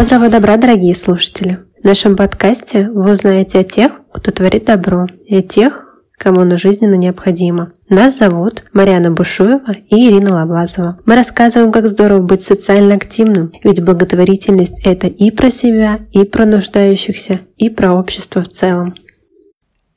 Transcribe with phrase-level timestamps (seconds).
[0.00, 1.58] Бодрого добра, дорогие слушатели!
[1.82, 5.84] В нашем подкасте вы узнаете о тех, кто творит добро, и о тех,
[6.16, 7.72] кому оно жизненно необходимо.
[7.90, 10.98] Нас зовут Марьяна Бушуева и Ирина Лобазова.
[11.04, 16.46] Мы рассказываем, как здорово быть социально активным, ведь благотворительность– это и про себя, и про
[16.46, 18.94] нуждающихся, и про общество в целом.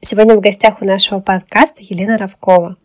[0.01, 2.75] Сегодня в гостях у нашего подкаста Елена Равкова.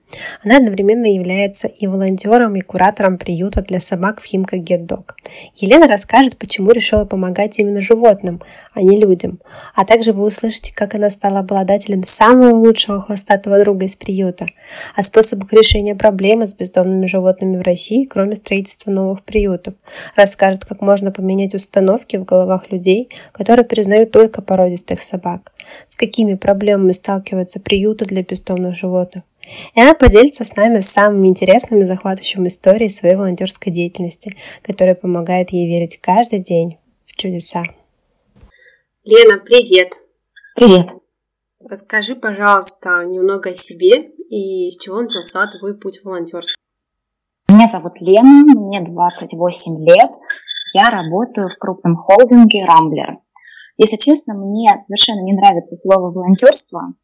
[0.42, 5.12] Она одновременно является и волонтером, и куратором приюта для собак в Химка Get Dog.
[5.56, 8.40] Елена расскажет, почему решила помогать именно животным,
[8.72, 9.40] а не людям.
[9.74, 14.46] А также вы услышите, как она стала обладателем самого лучшего хвостатого друга из приюта,
[14.94, 19.74] о способах решения проблемы с бездомными животными в России, кроме строительства новых приютов.
[20.16, 25.52] Расскажет, как можно поменять установки в головах людей, которые признают только породистых собак.
[25.88, 29.24] С какими проблемами сталкиваются приюты для бездомных животных
[29.74, 35.50] и она поделится с нами самыми интересными и захватывающими историями своей волонтерской деятельности, которая помогает
[35.50, 37.62] ей верить каждый день в чудеса.
[39.04, 39.92] Лена, привет!
[40.54, 40.90] Привет!
[41.60, 46.58] Расскажи, пожалуйста, немного о себе и с чего начался твой путь в волонтерство.
[47.48, 50.10] Меня зовут Лена, мне 28 лет.
[50.74, 53.18] Я работаю в крупном холдинге «Рамблер».
[53.78, 56.94] Если честно, мне совершенно не нравится слово «волонтерство».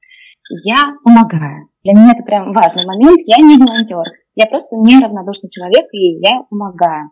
[0.50, 1.68] Я помогаю.
[1.84, 3.20] Для меня это прям важный момент.
[3.26, 4.04] Я не волонтер.
[4.34, 7.10] Я просто неравнодушный человек, и я помогаю.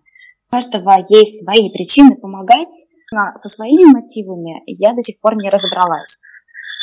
[0.48, 2.72] У каждого есть свои причины помогать.
[3.12, 6.22] Но со своими мотивами я до сих пор не разобралась.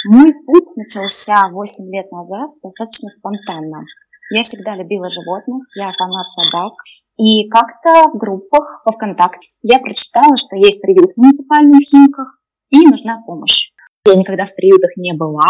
[0.08, 3.84] Мой путь начался 8 лет назад достаточно спонтанно.
[4.32, 6.74] Я всегда любила животных, я фанат собак.
[7.18, 13.22] И как-то в группах по ВКонтакте я прочитала, что есть приют в Химках, и нужна
[13.26, 13.72] помощь.
[14.06, 15.50] Я никогда в приютах не была,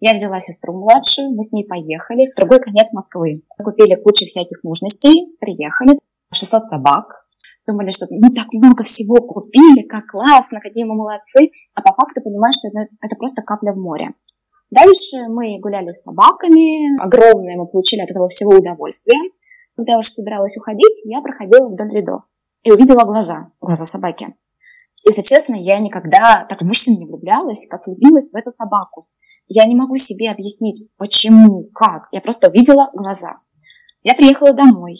[0.00, 3.42] я взяла сестру младшую, мы с ней поехали в другой конец Москвы.
[3.62, 5.98] Купили кучу всяких нужностей, приехали,
[6.32, 7.26] 600 собак.
[7.66, 11.50] Думали, что мы так много всего купили, как классно, какие мы молодцы.
[11.74, 14.14] А по факту понимаешь, что это, это просто капля в море.
[14.70, 19.30] Дальше мы гуляли с собаками, огромное мы получили от этого всего удовольствие.
[19.76, 22.22] Когда я уже собиралась уходить, я проходила вдоль рядов
[22.62, 24.34] и увидела глаза, глаза собаки.
[25.08, 29.06] Если честно, я никогда так в мужчин не влюблялась, как влюбилась в эту собаку.
[29.46, 32.08] Я не могу себе объяснить, почему, как.
[32.10, 33.36] Я просто увидела глаза.
[34.02, 34.96] Я приехала домой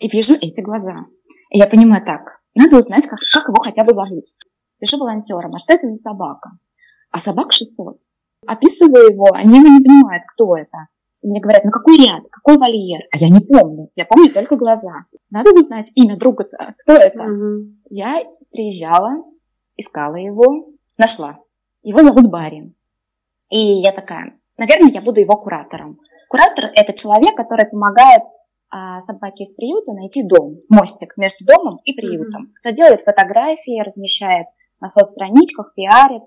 [0.00, 1.04] и вижу эти глаза.
[1.50, 4.24] И я понимаю так, надо узнать, как, как его хотя бы зовут.
[4.78, 6.50] Пишу волонтерам, а что это за собака?
[7.10, 7.98] А собак 600.
[8.46, 10.78] Описываю его, они не понимают, кто это.
[11.22, 13.00] И мне говорят, ну какой ряд, какой вольер?
[13.12, 14.92] А я не помню, я помню только глаза.
[15.30, 17.20] Надо узнать имя друга-то, кто это?
[17.20, 17.56] Угу.
[17.90, 19.24] Я приезжала,
[19.76, 20.68] искала его,
[20.98, 21.38] нашла.
[21.82, 22.74] Его зовут Барин.
[23.48, 26.00] И я такая, наверное, я буду его куратором.
[26.28, 28.22] Куратор– это человек, который помогает
[28.68, 32.44] а, собаке из приюта найти дом, мостик между домом и приютом.
[32.44, 32.54] Mm-hmm.
[32.60, 34.46] Кто делает фотографии, размещает
[34.80, 36.22] на соцстраничках, пиарит.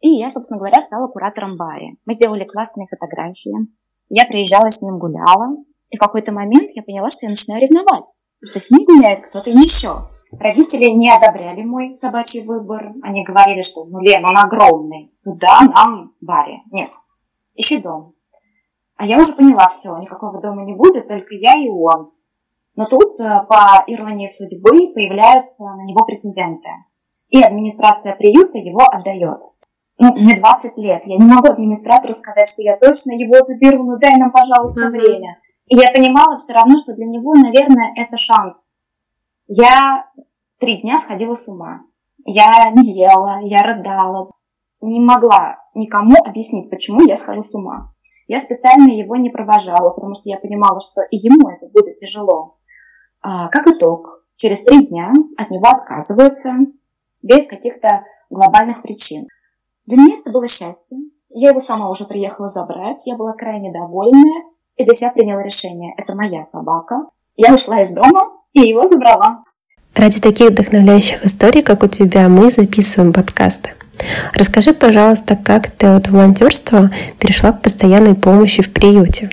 [0.00, 1.96] И я, собственно говоря, стала куратором Бари.
[2.06, 3.68] Мы сделали классные фотографии.
[4.08, 5.56] Я приезжала с ним, гуляла.
[5.90, 9.50] И в какой-то момент я поняла, что я начинаю ревновать, что с ним гуляет кто-то
[9.50, 10.08] еще.
[10.40, 12.92] Родители не одобряли мой собачий выбор.
[13.02, 15.12] Они говорили, что ну, Лен, он огромный.
[15.24, 16.62] Куда нам Барри?
[16.70, 16.92] Нет,
[17.54, 18.14] ищи дом.
[18.96, 22.08] А я уже поняла все, никакого дома не будет, только я и он.
[22.76, 26.68] Но тут, э, по иронии судьбы, появляются на него претенденты.
[27.28, 29.40] И администрация приюта его отдает.
[29.98, 33.98] Ну, мне 20 лет, я не могу администратору сказать, что я точно его заберу, ну
[33.98, 35.38] дай нам, пожалуйста, время.
[35.66, 38.70] И я понимала все равно, что для него, наверное, это шанс.
[39.46, 40.06] Я
[40.58, 41.82] три дня сходила с ума.
[42.24, 44.30] Я не ела, я рыдала,
[44.80, 47.92] не могла никому объяснить, почему я схожу с ума.
[48.26, 52.58] Я специально его не провожала, потому что я понимала, что и ему это будет тяжело.
[53.20, 56.52] А, как итог, через три дня от него отказываются
[57.20, 59.26] без каких-то глобальных причин.
[59.84, 60.98] Для меня это было счастье.
[61.28, 64.44] Я его сама уже приехала забрать, я была крайне довольная
[64.76, 65.94] и для себя приняла решение.
[65.98, 67.08] Это моя собака.
[67.36, 69.44] Я ушла из дома и его забрала.
[69.94, 73.74] Ради таких вдохновляющих историй, как у тебя, мы записываем подкасты.
[74.32, 79.30] Расскажи, пожалуйста, как ты от волонтерства перешла к постоянной помощи в приюте?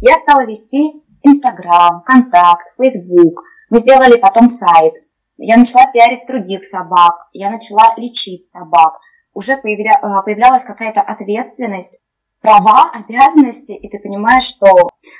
[0.00, 3.42] Я стала вести Инстаграм, Контакт, Фейсбук.
[3.70, 4.92] Мы сделали потом сайт.
[5.38, 7.28] Я начала пиарить других собак.
[7.32, 8.98] Я начала лечить собак.
[9.32, 9.98] Уже появля...
[10.02, 12.02] Э, появлялась какая-то ответственность
[12.40, 14.66] права, обязанности, и ты понимаешь, что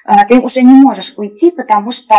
[0.04, 2.14] э, ты уже не можешь уйти, потому что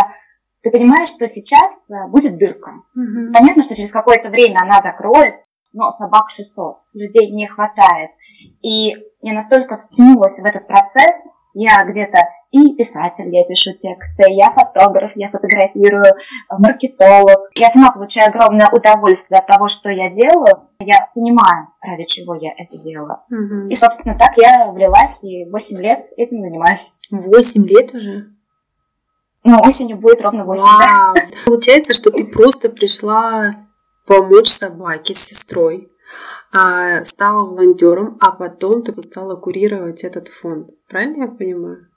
[0.62, 2.72] ты понимаешь, что сейчас э, будет дырка.
[2.94, 3.32] Угу.
[3.32, 8.10] Понятно, что через какое-то время она закроется, но собак 600, людей не хватает.
[8.62, 11.24] И я настолько втянулась в этот процесс,
[11.54, 12.18] Я где-то
[12.52, 16.14] и писатель, я пишу тексты, я фотограф, я фотографирую,
[16.50, 17.50] маркетолог.
[17.56, 20.68] Я сама получаю огромное удовольствие от того, что я делаю.
[20.78, 23.18] Я понимаю, ради чего я это делаю.
[23.30, 23.68] Угу.
[23.70, 26.98] И, собственно, так я влилась и 8 лет этим занимаюсь.
[27.10, 28.37] 8 лет уже?
[29.44, 31.14] Ну, осенью будет ровно 8, Вау.
[31.14, 31.22] да.
[31.46, 33.66] Получается, что ты просто пришла
[34.06, 35.90] помочь собаке с сестрой
[36.52, 40.70] а, стала волонтером, а потом ты стала курировать этот фонд.
[40.88, 41.88] Правильно я понимаю?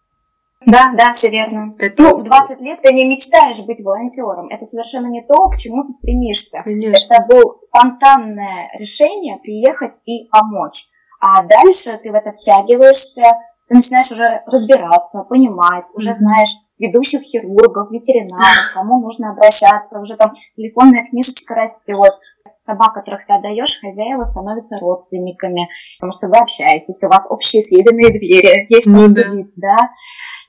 [0.66, 1.74] Да, да, все верно.
[1.80, 2.04] Это...
[2.04, 4.48] Ну, в 20 лет ты не мечтаешь быть волонтером.
[4.50, 6.62] Это совершенно не то, к чему ты стремишься.
[6.64, 7.14] Конечно.
[7.14, 10.86] Это было спонтанное решение приехать и помочь.
[11.20, 13.24] А дальше ты в это втягиваешься,
[13.72, 20.34] ты начинаешь уже разбираться, понимать, уже знаешь ведущих хирургов, ветеринаров, кому нужно обращаться, уже там
[20.52, 22.12] телефонная книжечка растет,
[22.58, 28.10] собак, которых ты отдаешь, хозяева становятся родственниками, потому что вы общаетесь, у вас общие съеденные
[28.10, 29.78] двери, есть что ну, обсудить, да.
[29.78, 29.90] да.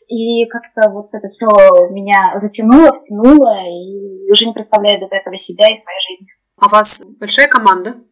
[0.09, 1.47] И как-то вот это все
[1.95, 6.27] меня затянуло, втянуло, и уже не представляю без этого себя и своей жизни.
[6.61, 8.03] А у вас большая команда?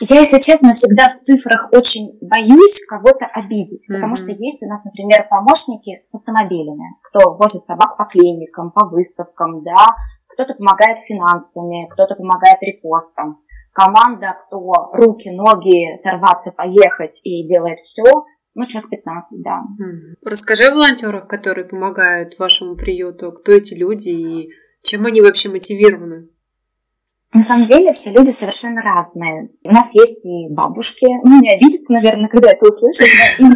[0.00, 4.16] Я, если честно, всегда в цифрах очень боюсь кого-то обидеть, потому mm-hmm.
[4.16, 9.64] что есть у нас, например, помощники с автомобилями, кто возит собак по клиникам, по выставкам,
[9.64, 9.94] да,
[10.28, 13.42] кто-то помогает финансами, кто-то помогает репостом.
[13.72, 18.04] Команда, кто руки, ноги, сорваться, поехать и делает все,
[18.54, 19.62] ну, человек 15, да.
[20.24, 23.32] Расскажи о волонтерах, которые помогают вашему приюту.
[23.32, 24.48] Кто эти люди и
[24.82, 26.28] чем они вообще мотивированы?
[27.34, 29.50] На самом деле все люди совершенно разные.
[29.62, 33.08] У нас есть и бабушки, ну не обидятся, наверное, когда это услышат,
[33.38, 33.48] но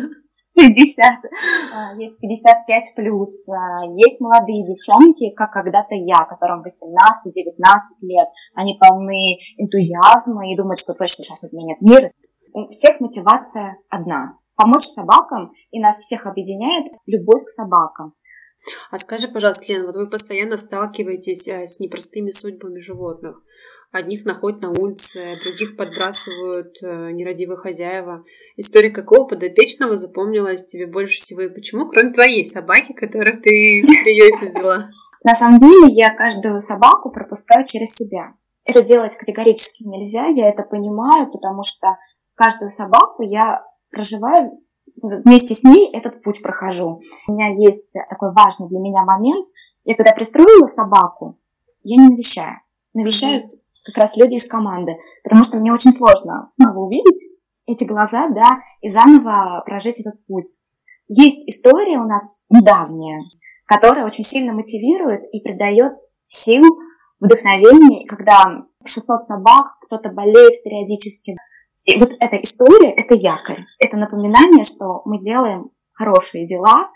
[0.55, 1.01] 50,
[1.75, 6.65] а, есть 55 плюс, а, есть молодые девчонки, как когда-то я, которым 18-19
[8.03, 12.13] лет, они полны энтузиазма и думают, что точно сейчас изменят мир.
[12.53, 18.13] У всех мотивация одна– помочь собакам, и нас всех объединяет любовь к собакам.
[18.91, 23.43] А скажи, пожалуйста, Лена, вот вы постоянно сталкиваетесь э, с непростыми судьбами животных.
[23.91, 28.25] Одних находят на улице, других подбрасывают э, нерадивые хозяева.
[28.57, 34.05] История какого подопечного запомнилась тебе больше всего и почему, кроме твоей собаки, которую ты в
[34.05, 34.89] приюте взяла?
[35.25, 38.35] На самом деле я каждую собаку пропускаю через себя.
[38.65, 41.97] Это делать категорически нельзя, я это понимаю, потому что
[42.35, 44.53] каждую собаку я проживаю
[45.03, 46.95] вместе с ней этот путь прохожу.
[47.29, 49.49] У меня есть такой важный для меня момент.
[49.85, 51.39] Я когда пристроила собаку,
[51.83, 52.61] я не навещаю.
[52.95, 53.51] Навещают
[53.85, 57.33] как раз люди из команды, потому что мне очень сложно снова увидеть
[57.67, 60.55] эти глаза, да, и заново прожить этот путь.
[61.09, 63.21] Есть история у нас недавняя,
[63.67, 65.95] которая очень сильно мотивирует и придает
[66.27, 66.65] сил,
[67.21, 71.37] вдохновение, когда 600 собак, кто-то болеет периодически,
[71.85, 76.89] и вот эта история– это якорь, это напоминание, что мы делаем хорошие дела,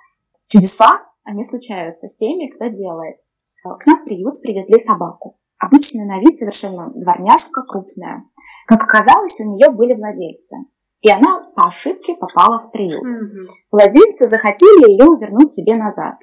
[0.46, 3.16] чудеса, они случаются с теми, кто делает.
[3.64, 5.38] К нам в приют привезли собаку.
[5.58, 8.22] Обычная на вид совершенно дворняжка, крупная.
[8.66, 10.56] Как оказалось, у нее были владельцы.
[11.00, 13.04] И она по ошибке попала в приют.
[13.04, 13.46] Mm-hmm.
[13.72, 16.16] Владельцы захотели ее вернуть себе назад.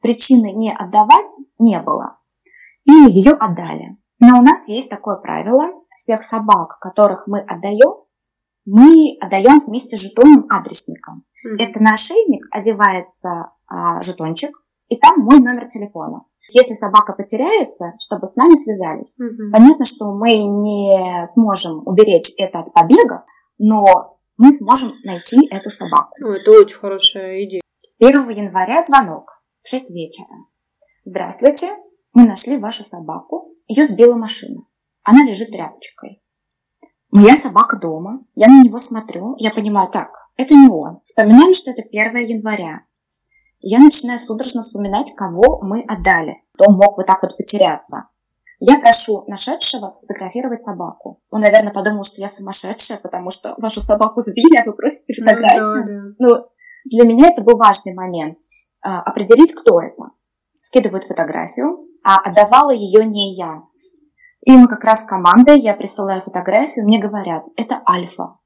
[0.00, 2.18] Причины не отдавать не было.
[2.84, 3.96] И ее отдали.
[4.20, 5.80] Но у нас есть такое правило.
[5.94, 8.07] Всех собак, которых мы отдаем,
[8.70, 11.14] мы отдаем вместе с жетонным адресником.
[11.14, 11.56] Mm-hmm.
[11.58, 14.50] Это на ошейник одевается а, жетончик,
[14.88, 16.24] и там мой номер телефона.
[16.52, 19.18] Если собака потеряется, чтобы с нами связались.
[19.20, 19.52] Mm-hmm.
[19.52, 23.24] Понятно, что мы не сможем уберечь это от побега,
[23.56, 26.14] но мы сможем найти эту собаку.
[26.20, 27.62] Ну, это очень хорошая идея.
[28.00, 30.28] 1 января звонок в 6 вечера.
[31.06, 31.68] Здравствуйте,
[32.12, 33.54] мы нашли вашу собаку.
[33.66, 34.62] Ее сбила машина.
[35.04, 36.22] Она лежит тряпочкой.
[37.10, 41.00] Моя собака дома, я на него смотрю, я понимаю, так, это не он.
[41.02, 42.82] Вспоминаем, что это 1 января.
[43.60, 48.08] Я начинаю судорожно вспоминать, кого мы отдали, кто мог вот так вот потеряться.
[48.60, 51.20] Я прошу нашедшего сфотографировать собаку.
[51.30, 55.64] Он, наверное, подумал, что я сумасшедшая, потому что вашу собаку сбили, а вы просите фотографию.
[55.64, 56.14] Ну, да, да.
[56.18, 56.46] ну
[56.84, 58.38] для меня это был важный момент.
[58.80, 60.10] А, определить, кто это.
[60.54, 63.58] Скидывают фотографию, а отдавала ее не я.
[64.48, 68.38] И мы как раз командой, я присылаю фотографию, мне говорят, это Альфа.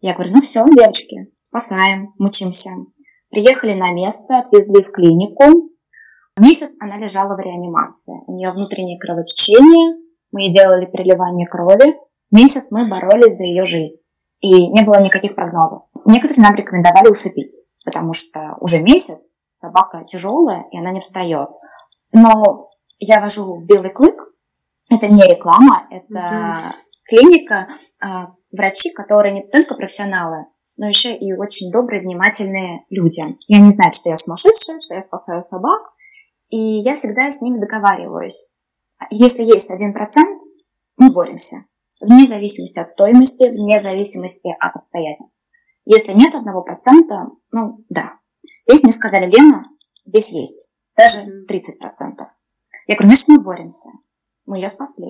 [0.00, 2.72] Я говорю, ну все, девочки, спасаем, мучимся.
[3.30, 5.70] Приехали на место, отвезли в клинику.
[6.38, 8.22] Месяц она лежала в реанимации.
[8.26, 9.96] У нее внутреннее кровотечение,
[10.30, 11.96] мы ей делали переливание крови.
[12.30, 13.96] Месяц мы боролись за ее жизнь.
[14.40, 15.84] И не было никаких прогнозов.
[16.04, 21.48] Некоторые нам рекомендовали усыпить, потому что уже месяц собака тяжелая, и она не встает.
[22.12, 22.68] Но
[22.98, 24.29] я вожу в белый клык,
[24.90, 26.74] это не реклама, это угу.
[27.08, 27.68] клиника,
[28.00, 33.22] а, врачи, которые не только профессионалы, но еще и очень добрые, внимательные люди.
[33.48, 35.80] И они знают, что я сумасшедшая, что я спасаю собак,
[36.48, 38.50] и я всегда с ними договариваюсь.
[39.10, 40.40] Если есть один процент,
[40.96, 41.64] мы боремся.
[42.00, 45.42] Вне зависимости от стоимости, вне зависимости от обстоятельств.
[45.84, 48.14] Если нет одного процента, ну да.
[48.66, 49.64] Здесь мне сказали, Лена,
[50.04, 50.72] здесь есть.
[50.96, 51.26] Даже 30%.
[52.86, 53.90] Я говорю, значит, мы боремся.
[54.50, 55.06] Мы ее спасли.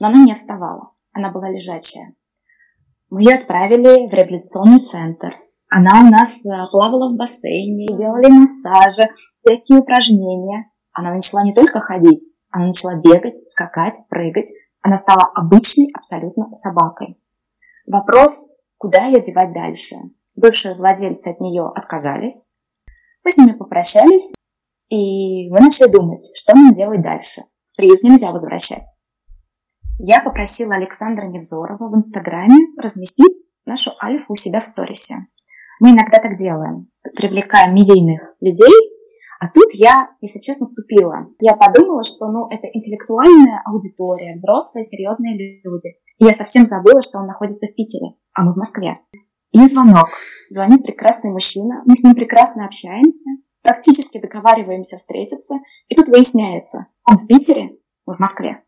[0.00, 0.90] Но она не вставала.
[1.12, 2.16] Она была лежачая.
[3.08, 5.36] Мы ее отправили в реабилитационный центр.
[5.70, 10.72] Она у нас э, плавала в бассейне, делали массажи, всякие упражнения.
[10.92, 14.50] Она начала не только ходить, она начала бегать, скакать, прыгать.
[14.82, 17.16] Она стала обычной абсолютно собакой.
[17.86, 19.94] Вопрос, куда ее девать дальше?
[20.34, 22.56] Бывшие владельцы от нее отказались.
[23.22, 24.34] Мы с ними попрощались,
[24.88, 27.42] и мы начали думать, что нам делать дальше.
[27.76, 28.86] Приют нельзя возвращать.
[29.98, 35.26] Я попросила Александра Невзорова в Инстаграме разместить нашу альфу у себя в сторисе.
[35.80, 38.72] Мы иногда так делаем, привлекаем медийных людей,
[39.40, 41.26] а тут я, если честно, ступила.
[41.40, 45.94] Я подумала, что ну, это интеллектуальная аудитория, взрослые, серьезные люди.
[46.18, 48.96] И я совсем забыла, что он находится в Питере, а мы в Москве.
[49.52, 50.08] И звонок.
[50.48, 53.30] Звонит прекрасный мужчина, мы с ним прекрасно общаемся,
[53.64, 55.56] практически договариваемся встретиться,
[55.88, 58.58] и тут выясняется, он в Питере, мы в Москве.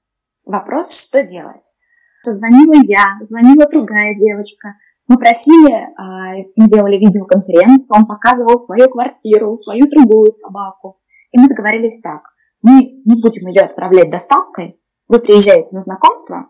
[0.45, 1.77] Вопрос, что делать?
[2.25, 4.75] Звонила я, звонила другая девочка.
[5.07, 10.97] Мы просили, а, делали видеоконференцию, он показывал свою квартиру, свою другую собаку.
[11.31, 12.23] И мы договорились так.
[12.63, 14.81] Мы не будем ее отправлять доставкой.
[15.07, 16.49] Вы приезжаете на знакомство,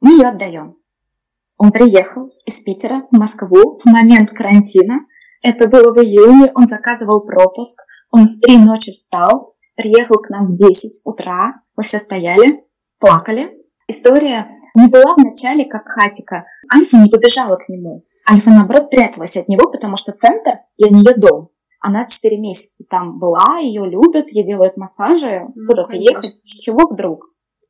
[0.00, 0.76] мы ее отдаем.
[1.56, 5.00] Он приехал из Питера в Москву в момент карантина.
[5.42, 7.80] Это было в июне, он заказывал пропуск.
[8.10, 11.54] Он в три ночи встал, приехал к нам в 10 утра.
[11.76, 12.64] Мы все стояли,
[12.98, 13.50] плакали.
[13.86, 16.44] История не была в начале как хатика.
[16.72, 18.04] Альфа не побежала к нему.
[18.30, 21.50] Альфа, наоборот, пряталась от него, потому что центр для нее дом.
[21.80, 26.88] Она 4 месяца там была, ее любят, ей делают массажи, ну, куда-то ехать, с чего
[26.88, 27.24] вдруг?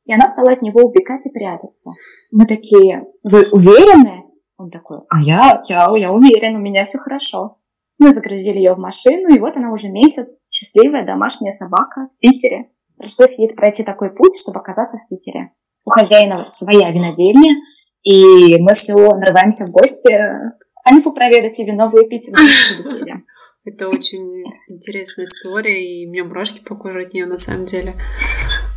[0.06, 1.90] И она стала от него убегать и прятаться.
[2.30, 4.24] Мы такие, вы уверены?
[4.56, 7.57] Он такой, а я, я, я уверен, у меня все хорошо.
[7.98, 12.70] Мы загрузили ее в машину, и вот она уже месяц, счастливая домашняя собака в Питере.
[12.96, 15.50] Пришлось ей пройти такой путь, чтобы оказаться в Питере.
[15.84, 17.56] У хозяина своя винодельня,
[18.02, 20.12] и мы все нарываемся в гости
[20.86, 22.30] Альфу проведать и вино выпить,
[23.64, 27.96] Это очень интересная история, и мне мурашки по коже от нее на самом деле.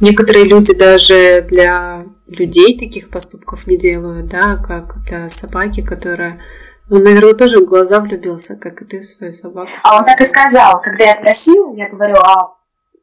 [0.02, 6.42] Некоторые люди даже для людей таких поступков не делают, да, как для собаки, которая
[6.92, 9.70] он, наверное, тоже в глаза влюбился, как и ты в свою собаку.
[9.84, 12.56] А он так и сказал, когда я спросила, я говорю, а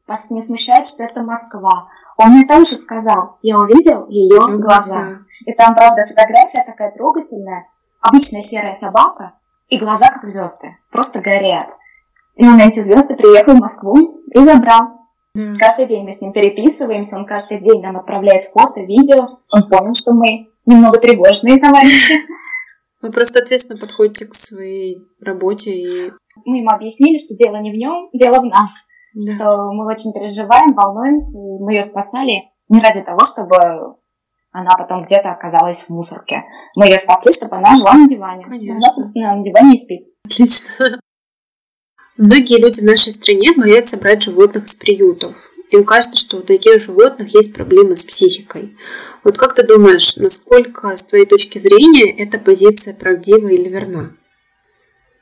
[0.07, 1.89] вас не смущает, что это Москва.
[2.15, 4.57] Он мне также сказал, я увидел ее глаза.
[4.57, 5.07] глаза.
[5.45, 7.65] И там, правда, фотография такая трогательная.
[7.99, 9.33] Обычная серая собака
[9.69, 11.69] и глаза как звезды, просто горят.
[12.35, 14.99] И он на эти звезды приехал в Москву и забрал.
[15.35, 15.55] Mm.
[15.59, 19.39] Каждый день мы с ним переписываемся, он каждый день нам отправляет фото, видео.
[19.51, 22.15] Он понял, что мы немного тревожные товарищи.
[23.01, 26.11] Вы просто ответственно подходите к своей работе и...
[26.45, 28.71] Мы ему объяснили, что дело не в нем, дело в нас
[29.13, 29.35] да.
[29.35, 33.97] что мы очень переживаем, волнуемся, и мы ее спасали не ради того, чтобы
[34.51, 36.43] она потом где-то оказалась в мусорке.
[36.75, 38.43] Мы ее спасли, чтобы она жила на диване.
[38.43, 38.75] Конечно.
[38.77, 40.01] Она, собственно, на диване и спит.
[40.25, 40.67] Отлично.
[42.17, 45.35] Многие люди в нашей стране боятся брать животных с приютов.
[45.71, 48.75] Им кажется, что у таких животных есть проблемы с психикой.
[49.23, 54.11] Вот как ты думаешь, насколько, с твоей точки зрения, эта позиция правдива или верна?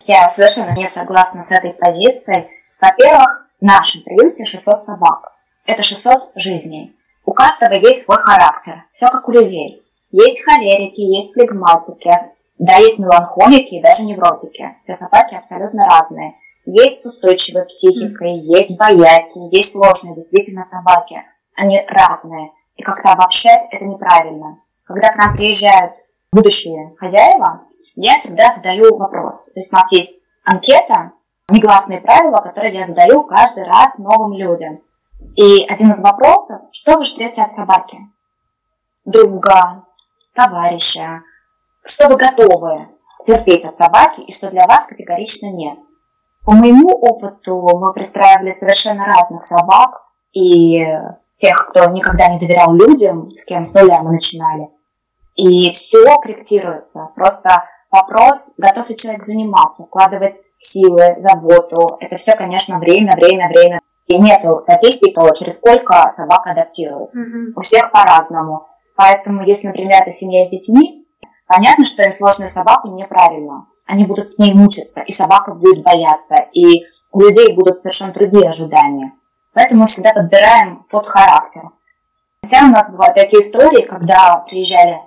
[0.02, 2.48] Я совершенно не согласна с этой позицией.
[2.80, 5.34] Во-первых, в нашем приюте 600 собак.
[5.66, 6.96] Это 600 жизней.
[7.26, 9.84] У каждого есть свой характер, все как у людей.
[10.12, 12.14] Есть холерики, есть флегматики,
[12.58, 14.78] да, есть меланхолики и даже невротики.
[14.80, 16.36] Все собаки абсолютно разные.
[16.70, 21.24] Есть с устойчивой психикой, есть бояки, есть сложные действительно собаки.
[21.56, 22.52] Они разные.
[22.76, 24.60] И как-то обобщать это неправильно.
[24.84, 25.96] Когда к нам приезжают
[26.30, 27.62] будущие хозяева,
[27.96, 29.46] я всегда задаю вопрос.
[29.46, 31.14] То есть у нас есть анкета,
[31.48, 34.82] негласные правила, которые я задаю каждый раз новым людям.
[35.38, 37.98] И один из вопросов, что вы ждете от собаки?
[39.06, 39.86] Друга,
[40.36, 41.22] товарища,
[41.86, 42.90] что вы готовы
[43.26, 45.80] терпеть от собаки и что для вас категорично нет.
[46.48, 50.02] По моему опыту мы пристраивали совершенно разных собак
[50.32, 50.82] и
[51.36, 54.70] тех, кто никогда не доверял людям, с кем с нуля мы начинали.
[55.36, 57.10] И все корректируется.
[57.16, 61.98] Просто Вопрос, готов ли человек заниматься, вкладывать силы, заботу.
[62.00, 63.82] Это все, конечно, время, время, время.
[64.08, 67.22] И нету статистики, то через сколько собака адаптируется.
[67.22, 67.54] Mm-hmm.
[67.56, 68.68] У всех по-разному.
[68.96, 71.06] Поэтому, если, например, это семья с детьми,
[71.46, 73.68] понятно, что им сложную собаку неправильно.
[73.88, 78.50] Они будут с ней мучиться, и собака будет бояться, и у людей будут совершенно другие
[78.50, 79.14] ожидания.
[79.54, 81.64] Поэтому мы всегда подбираем под характер.
[82.44, 85.02] Хотя у нас бывают такие истории, когда приезжали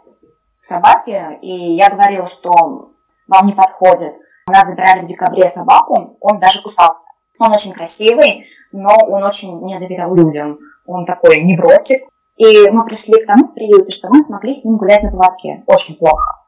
[0.61, 2.53] собаки, и я говорила, что
[3.29, 4.15] вам не подходит.
[4.49, 7.11] У нас забирали в декабре собаку, он даже кусался.
[7.39, 10.59] Он очень красивый, но он очень не доверял людям.
[10.85, 12.03] Он такой невротик.
[12.37, 15.63] И мы пришли к тому в приюте, что мы смогли с ним гулять на поводке.
[15.67, 16.41] Очень плохо.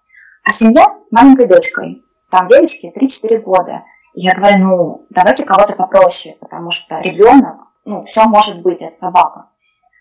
[0.44, 2.02] А семья с маленькой дочкой.
[2.32, 3.84] Там девочке 3-4 года.
[4.14, 8.96] И я говорю, ну, давайте кого-то попроще, потому что ребенок, ну, все может быть, это
[8.96, 9.44] собака.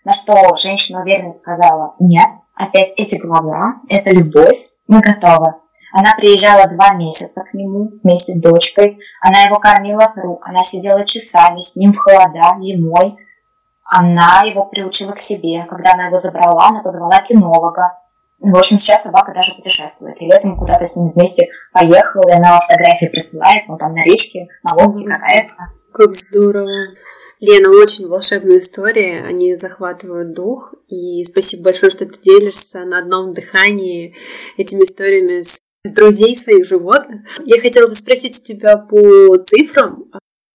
[0.04, 4.56] На что женщина уверенно сказала, нет, опять эти глаза, это любовь,
[4.88, 5.54] мы готовы.
[5.92, 8.98] Она приезжала два месяца к нему вместе с дочкой.
[9.20, 10.48] Она его кормила с рук.
[10.48, 13.14] Она сидела часами с ним в холода зимой.
[13.84, 15.66] Она его приучила к себе.
[15.68, 17.98] Когда она его забрала, она позвала кинолога.
[18.42, 20.20] В общем, сейчас собака даже путешествует.
[20.20, 24.48] И летом куда-то с ним вместе поехала, и она фотографии присылает, он там на речке,
[24.64, 25.62] на лодке катается.
[25.92, 26.96] Как здорово.
[27.38, 33.32] Лена, очень волшебные истории, они захватывают дух, и спасибо большое, что ты делишься на одном
[33.32, 34.14] дыхании
[34.56, 37.22] этими историями с друзей своих животных.
[37.44, 40.04] Я хотела бы спросить у тебя по цифрам.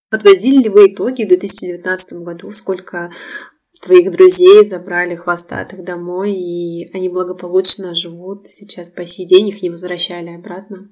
[0.10, 2.52] Подводили ли вы итоги в 2019 году?
[2.52, 3.12] Сколько
[3.80, 9.70] твоих друзей забрали хвостатых домой, и они благополучно живут сейчас по сей день, их не
[9.70, 10.90] возвращали обратно?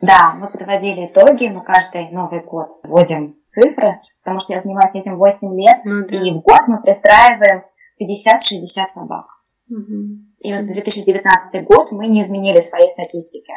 [0.00, 5.16] Да, мы подводили итоги, мы каждый Новый год вводим цифры, потому что я занимаюсь этим
[5.16, 6.16] 8 лет, ну, да.
[6.16, 7.62] и в год мы пристраиваем
[8.00, 9.26] 50-60 собак.
[9.70, 10.24] Угу.
[10.40, 13.52] И вот 2019 год мы не изменили своей статистики.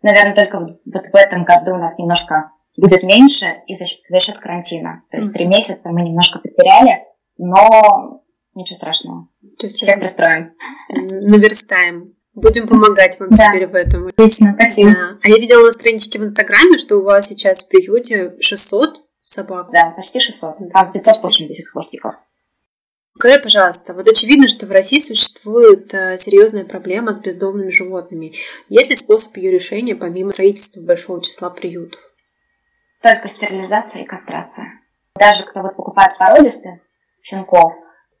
[0.00, 4.38] Наверное, только вот в этом году у нас немножко будет меньше и за, за счет
[4.38, 5.02] карантина.
[5.10, 7.04] То есть три месяца мы немножко потеряли,
[7.42, 8.22] но
[8.54, 9.28] ничего страшного.
[9.58, 10.52] Всех пристроим.
[10.88, 12.14] Наверстаем.
[12.34, 13.48] Будем помогать вам да.
[13.48, 14.06] теперь в этом.
[14.06, 14.92] Отлично, спасибо.
[14.92, 15.18] Да.
[15.22, 19.68] А я видела на страничке в Инстаграме, что у вас сейчас в приюте 600 собак.
[19.72, 20.72] Да, почти 600.
[20.72, 22.14] Там 580 хвостиков.
[23.16, 28.34] Скажи, пожалуйста, вот очевидно, что в России существует э, серьезная проблема с бездомными животными.
[28.70, 32.00] Есть ли способ ее решения помимо строительства большого числа приютов?
[33.02, 34.66] Только стерилизация и кастрация.
[35.16, 36.80] Даже кто вот покупает породистых
[37.22, 37.72] щенков,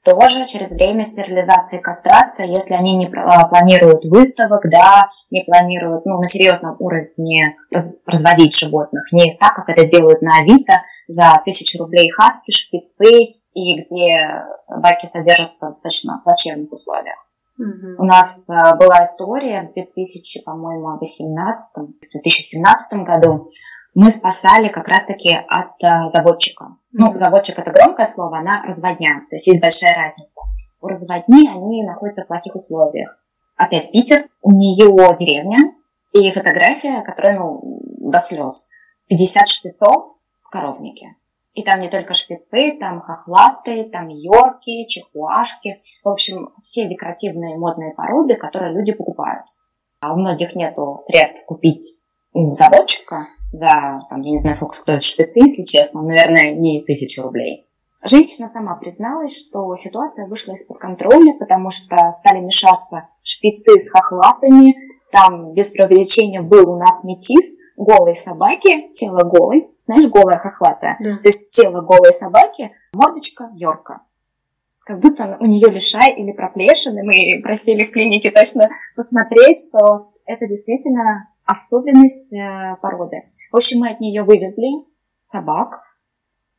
[0.04, 6.04] тоже через время стерилизации и кастрации, если они не а, планируют выставок, да, не планируют
[6.06, 11.40] ну, на серьезном уровне раз, разводить животных, не так, как это делают на Авито за
[11.44, 17.18] тысячу рублей хаски, шпицы, и где собаки содержатся в достаточно плачевных условиях.
[17.58, 18.02] Угу.
[18.02, 23.50] У нас а, была история в 2000, по-моему, 18 2017 году.
[23.94, 26.76] Мы спасали как раз-таки от а, заводчика.
[26.92, 30.40] Ну, заводчик это громкое слово, она разводня, то есть есть большая разница.
[30.80, 33.18] У разводни они находятся в плохих условиях.
[33.56, 35.72] Опять Питер, у нее деревня
[36.12, 38.68] и фотография, которая, ну, до слез.
[39.08, 41.16] 50 шпицов в коровнике.
[41.54, 45.82] И там не только шпицы, там хохлаты, там йорки, чихуашки.
[46.02, 49.44] В общем, все декоративные модные породы, которые люди покупают.
[50.00, 52.02] А у многих нету средств купить
[52.32, 57.66] заводчика за, там, я не знаю, сколько стоят шпицы, если честно, наверное, не тысячу рублей.
[58.04, 64.74] Женщина сама призналась, что ситуация вышла из-под контроля, потому что стали мешаться шпицы с хохлатами,
[65.12, 70.96] там без преувеличения был у нас метис, голой собаки, тело голой, знаешь, голая хохлатая.
[71.00, 71.16] Да.
[71.16, 74.00] То есть тело голой собаки, мордочка Йорка.
[74.84, 77.04] Как будто у нее лишай или проплешины.
[77.04, 83.30] Мы просили в клинике точно посмотреть, что это действительно особенность э, породы.
[83.50, 84.86] В общем, мы от нее вывезли
[85.24, 85.82] собак.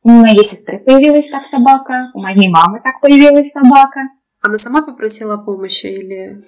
[0.02, 4.00] У моей сестры появилась так собака, у моей мамы так появилась собака.
[4.42, 6.44] Она сама попросила помощи или...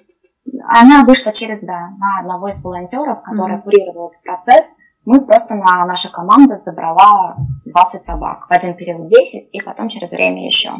[0.67, 3.61] Она вышла через, да, на одного из волонтеров, который mm-hmm.
[3.63, 4.75] курировал этот процесс.
[5.03, 8.47] Мы просто на наша команда забрала 20 собак.
[8.47, 10.71] В один период 10, и потом через время еще.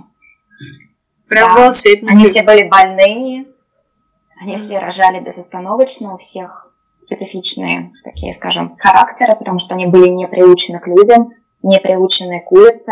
[1.27, 1.65] Прям да.
[1.65, 2.11] волшебники.
[2.11, 3.47] Они все были больные,
[4.39, 6.66] они все рожали безостановочно, у всех
[6.97, 11.31] специфичные такие, скажем, характеры, потому что они были не приучены к людям,
[11.63, 12.91] не приучены к улице.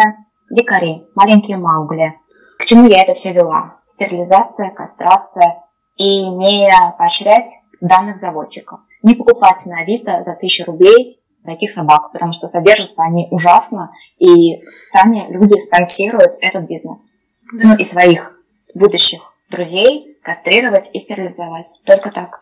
[0.50, 2.14] Дикари, маленькие маугли.
[2.60, 3.78] К чему я это все вела?
[3.84, 5.64] Стерилизация, кастрация
[5.96, 7.48] и не поощрять
[7.82, 8.80] данных заводчиков.
[9.04, 14.62] Не покупать на Авито за тысячу рублей таких собак, потому что содержатся они ужасно, и
[14.90, 17.14] сами люди спонсируют этот бизнес.
[17.54, 17.70] Да.
[17.70, 18.40] Ну и своих
[18.74, 21.68] будущих друзей кастрировать и стерилизовать.
[21.86, 22.42] Только так.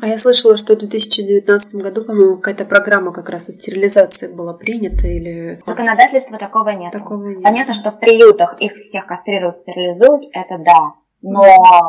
[0.00, 4.54] А я слышала, что в 2019 году, по-моему, какая-то программа как раз о стерилизации была
[4.54, 5.60] принята или...
[5.66, 6.92] Законодательства такого нет.
[6.92, 7.42] Такого нет.
[7.42, 10.94] Понятно, что в приютах их всех кастрируют, стерилизуют, это да.
[11.22, 11.42] Но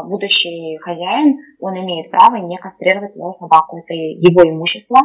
[0.06, 3.78] будущий хозяин, он имеет право не кастрировать свою собаку.
[3.78, 5.00] Это его имущество.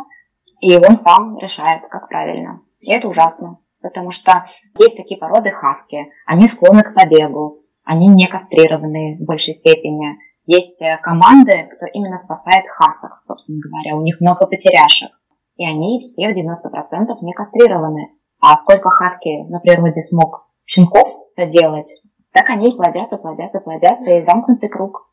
[0.60, 2.62] и он сам решает, как правильно.
[2.80, 4.46] И это ужасно, потому что
[4.78, 10.18] есть такие породы хаски, они склонны к побегу, они не кастрированы в большей степени.
[10.52, 15.10] Есть э, команды, кто именно спасает хасов, собственно говоря, у них много потеряшек.
[15.54, 18.08] И они все в 90% не кастрированы.
[18.40, 24.24] А сколько хаски на природе смог щенков заделать, так они и плодятся, плодятся, плодятся, и
[24.24, 25.08] замкнутый круг.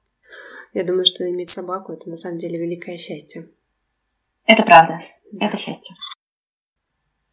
[0.74, 3.48] Я думаю, что иметь собаку– это на самом деле великое счастье.
[4.48, 4.96] Это правда.
[5.40, 5.96] Это счастье.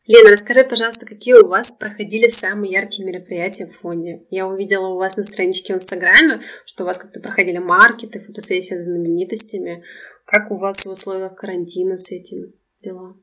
[0.07, 4.27] Лена, расскажи, пожалуйста, какие у вас проходили самые яркие мероприятия в фонде?
[4.29, 8.75] Я увидела у вас на страничке в Инстаграме, что у вас как-то проходили маркеты, фотосессии
[8.75, 9.83] с знаменитостями.
[10.27, 13.15] Как у вас в условиях карантина с этим дела?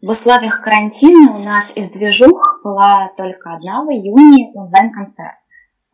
[0.00, 5.36] В условиях карантина у нас из движух была только одна в июне онлайн-концерт.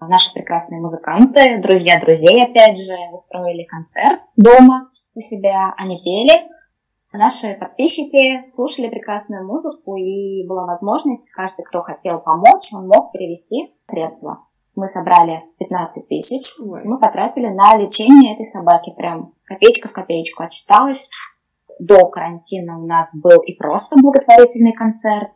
[0.00, 5.74] Наши прекрасные музыканты, друзья друзей, опять же, устроили концерт дома у себя.
[5.76, 6.53] Они пели,
[7.16, 13.72] Наши подписчики слушали прекрасную музыку, и была возможность, каждый, кто хотел помочь, он мог перевести
[13.86, 14.48] средства.
[14.74, 21.08] Мы собрали 15 тысяч, мы потратили на лечение этой собаки, прям копеечка в копеечку отчиталась.
[21.78, 25.30] До карантина у нас был и просто благотворительный концерт,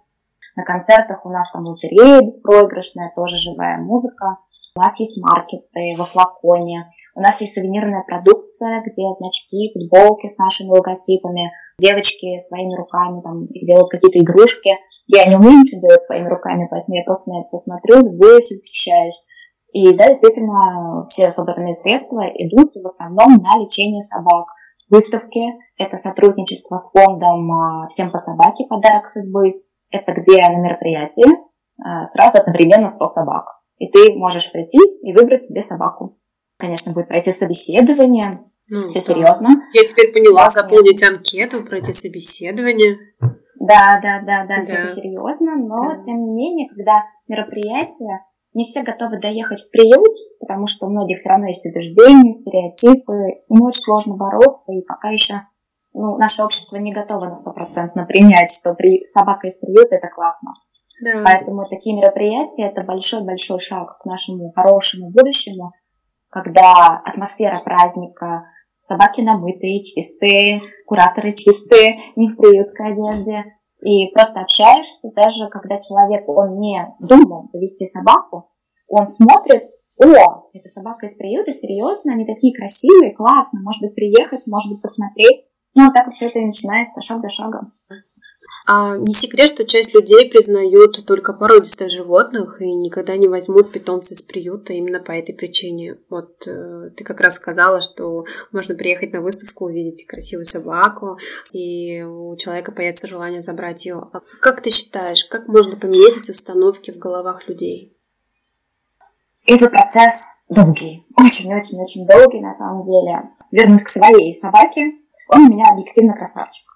[0.59, 4.39] на концертах у нас там лотерея беспроигрышная, тоже живая музыка.
[4.75, 6.91] У нас есть маркеты во флаконе.
[7.15, 11.53] У нас есть сувенирная продукция, где значки, футболки с нашими логотипами.
[11.79, 14.71] Девочки своими руками там делают какие-то игрушки.
[15.07, 18.51] Я не умею ничего делать своими руками, поэтому я просто на это все смотрю, любуюсь
[18.51, 19.27] и восхищаюсь.
[19.73, 24.47] И да, действительно, все собранные средства идут в основном на лечение собак.
[24.89, 25.41] Выставки–
[25.79, 28.65] это сотрудничество с фондом а, «Всем по собаке.
[28.69, 29.53] Подарок судьбы»
[29.91, 31.27] это где на мероприятии
[31.83, 33.47] а, сразу одновременно 100 собак.
[33.79, 36.19] И ты можешь прийти и выбрать себе собаку.
[36.59, 38.41] Конечно, будет пройти собеседование.
[38.69, 39.01] Ну, Все да.
[39.01, 39.49] серьезно.
[39.73, 41.19] Я теперь поняла, да, заполнить конечно.
[41.19, 42.99] анкету, пройти собеседование.
[43.59, 44.63] Да, да, да, да, да.
[44.63, 45.99] все это серьезно, но да.
[45.99, 51.19] тем не менее, когда мероприятие, не все готовы доехать в приют, потому что у многих
[51.19, 55.35] все равно есть убеждения, стереотипы, с ними очень сложно бороться, и пока еще
[55.95, 59.09] ну, наше общество не готово на стопроцентно принять, что при...
[59.09, 60.53] собака из приюта это классно.
[61.03, 61.23] Да.
[61.25, 65.73] Поэтому такие мероприятия это большой-большой шаг к нашему хорошему будущему,
[66.29, 68.45] когда атмосфера праздника,
[68.89, 73.45] собаки намытые, чистые, кураторы чистые, не в приютской одежде.
[73.81, 78.51] И просто общаешься, даже когда человек, он не думал завести собаку,
[78.89, 79.63] он смотрит,
[80.01, 84.83] о, это собака из приюта, серьезно, они такие красивые, классно, может быть, приехать, может быть,
[84.83, 85.45] посмотреть.
[85.77, 87.71] Ну, так все это и начинается, шаг за шагом.
[88.71, 94.13] А не секрет, что часть людей признают только породистых животных и никогда не возьмут питомца
[94.13, 95.97] из приюта именно по этой причине.
[96.11, 101.17] Вот э, ты как раз сказала, что можно приехать на выставку, увидеть красивую собаку,
[101.51, 104.07] и у человека появится желание забрать ее.
[104.13, 107.97] А как ты считаешь, как можно поменять эти установки в головах людей?
[109.47, 113.31] Этот процесс долгий, очень-очень-очень долгий на самом деле.
[113.51, 114.93] Вернусь к своей собаке.
[115.31, 116.69] Он у меня объективно красавчик.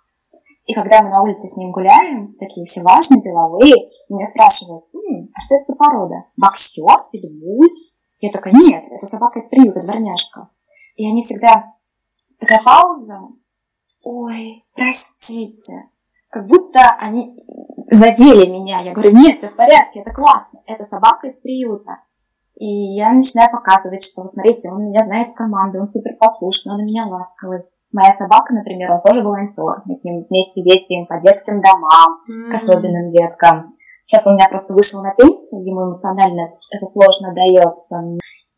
[0.65, 3.75] И когда мы на улице с ним гуляем, такие все важные, деловые,
[4.09, 6.25] меня спрашивают, М, а что это за порода?
[6.37, 7.11] Боксер?
[7.11, 7.71] Питбуль?
[8.21, 10.47] Я такая, нет, это собака из приюта, дворняжка.
[10.97, 11.75] И они всегда...
[12.39, 13.21] Такая пауза.
[14.03, 15.85] Ой, простите.
[16.29, 17.47] Как будто они
[17.91, 18.81] задели меня.
[18.81, 20.61] Я говорю, нет, все в порядке, это классно.
[20.67, 21.99] Это собака из приюта.
[22.57, 26.85] И я начинаю показывать, что, смотрите, он меня знает команды, он супер послушный, он на
[26.85, 27.63] меня ласковый.
[27.93, 29.83] Моя собака, например, он тоже волонтер.
[29.85, 32.51] Мы с ним вместе ездим по детским домам, mm-hmm.
[32.51, 33.73] к особенным деткам.
[34.05, 38.03] Сейчас он у меня просто вышел на пенсию, ему эмоционально это сложно дается.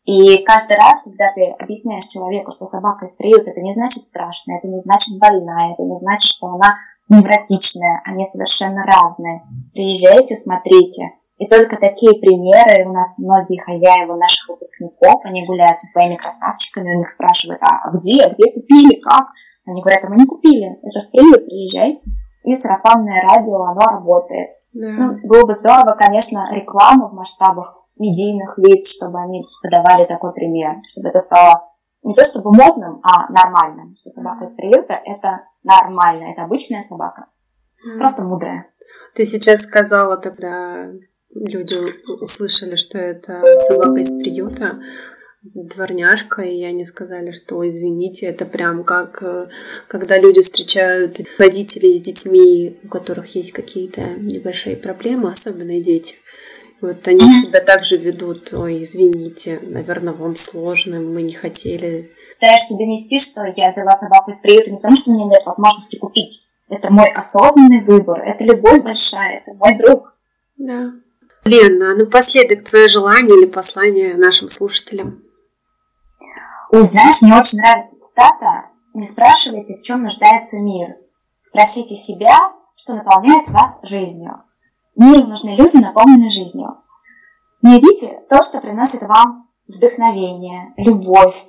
[0.05, 4.59] И каждый раз, когда ты объясняешь человеку, что собака из приюта, это не значит страшная,
[4.59, 6.75] это не значит больная, это не значит, что она
[7.09, 9.41] невротичная, они совершенно разные.
[9.73, 11.11] Приезжайте, смотрите.
[11.37, 16.95] И только такие примеры у нас многие хозяева наших выпускников, они гуляют со своими красавчиками,
[16.95, 19.27] у них спрашивают, а где, где купили, как?
[19.65, 22.09] Они говорят, а мы не купили, это в приют, приезжайте.
[22.43, 24.49] И сарафанное радио, оно работает.
[24.73, 24.87] Да.
[24.87, 30.77] Ну, было бы здорово, конечно, реклама в масштабах медийных лиц, чтобы они подавали такой пример,
[30.87, 31.69] чтобы это стало
[32.03, 37.27] не то чтобы модным, а нормальным, что собака из приюта– это нормально, это обычная собака,
[37.87, 37.97] mm.
[37.97, 38.67] просто мудрая.
[39.15, 40.91] Ты сейчас сказала тогда,
[41.35, 41.75] люди
[42.21, 44.79] услышали, что это собака из приюта,
[45.53, 49.47] дворняжка, и они сказали, что извините, это прям как э,
[49.87, 56.15] когда люди встречают родителей с детьми, у которых есть какие-то небольшие проблемы, особенно дети.
[56.81, 62.11] Вот они себя также ведут, ой, извините, наверное, вам сложно, мы не хотели.
[62.39, 65.97] Пытаешься донести, что я взяла собаку из приюта не потому, что у меня нет возможности
[65.97, 70.17] купить, это мой осознанный выбор, это любовь большая, это мой друг.
[70.57, 70.93] Да.
[71.45, 75.21] Лена, а напоследок твое желание или послание нашим слушателям?
[76.71, 80.95] Ой, знаешь, мне очень нравится цитата «Не спрашивайте, в чем нуждается мир.
[81.37, 84.41] Спросите себя, что наполняет вас жизнью».
[84.95, 86.77] Миру нужны люди, наполненные жизнью.
[87.61, 91.45] Найдите то, что приносит вам вдохновение, любовь.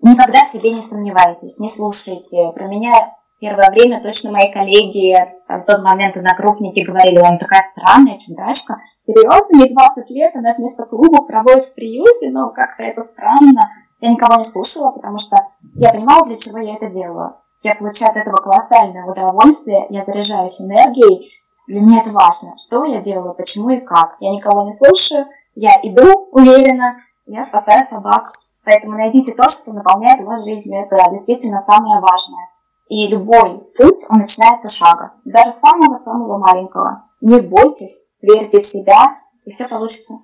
[0.00, 2.52] Никогда в себе не сомневайтесь, не слушайте.
[2.54, 5.16] Про меня первое время точно мои коллеги
[5.48, 8.78] в тот момент однокрупники говорили, он такая странная чудачка.
[8.98, 13.68] Серьезно, ей 20 лет, она вместо клуба проводит в приюте, но как-то это странно.
[14.00, 15.36] Я никого не слушала, потому что
[15.76, 17.36] я понимала, для чего я это делаю.
[17.62, 21.32] Я получаю от этого колоссальное удовольствие, я заряжаюсь энергией.
[21.66, 24.16] Для меня это важно, что я делаю, почему и как.
[24.20, 28.32] Я никого не слушаю, я иду уверенно, я спасаю собак.
[28.64, 30.82] Поэтому найдите то, что наполняет вас жизнью.
[30.82, 32.48] Это действительно самое важное.
[32.88, 35.12] И любой путь, он начинается с шага.
[35.24, 37.04] Даже самого-самого маленького.
[37.20, 40.14] Не бойтесь, верьте в себя, и все получится.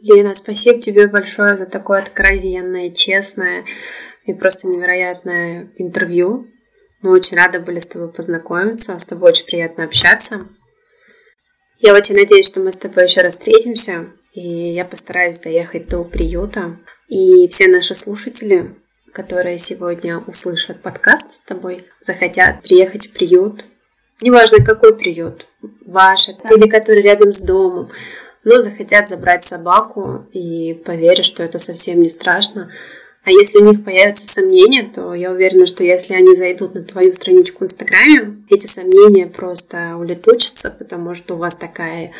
[0.00, 3.64] Лена, спасибо тебе большое за такое откровенное, честное
[4.24, 6.46] и просто невероятное интервью.
[7.02, 10.46] Мы очень рады были с тобой познакомиться, с тобой очень приятно общаться.
[11.78, 16.04] Я очень надеюсь, что мы с тобой еще раз встретимся, и я постараюсь доехать до
[16.04, 16.78] приюта.
[17.08, 18.76] И все наши слушатели
[19.12, 23.64] которые сегодня услышат подкаст с тобой, захотят приехать в приют,
[24.20, 25.46] неважно какой приют,
[25.84, 26.54] ваш да.
[26.54, 27.90] или который рядом с домом,
[28.44, 32.70] но захотят забрать собаку и поверят, что это совсем не страшно.
[33.24, 37.12] А если у них появятся сомнения, то я уверена, что если они зайдут на твою
[37.12, 42.12] страничку в Инстаграме, эти сомнения просто улетучатся, потому что у вас такая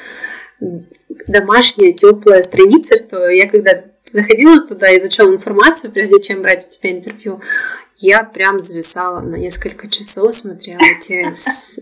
[1.26, 6.92] домашняя, теплая страница, что я когда заходила туда, изучала информацию, прежде чем брать у тебя
[6.92, 7.40] интервью,
[7.96, 11.29] я прям зависала на несколько часов, смотрела эти,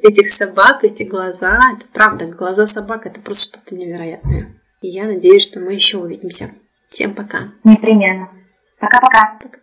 [0.07, 1.59] этих собак, эти глаза.
[1.77, 4.55] Это правда, глаза собак это просто что-то невероятное.
[4.83, 6.55] И я надеюсь, что мы еще увидимся.
[6.91, 7.53] Всем пока.
[7.65, 8.29] Непременно.
[8.79, 9.39] Пока-пока.
[9.43, 9.59] Пока.